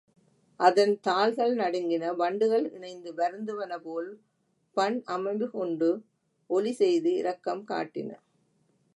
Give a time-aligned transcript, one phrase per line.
[0.59, 4.09] அதன் தாள்கள் நடுங்கின வண்டுகள் இனைந்து வருந்துவன போல்
[4.77, 5.89] பண் அமைவு கொண்டு
[6.49, 8.09] ஒலி செய்து இரக்கம் காட்டின.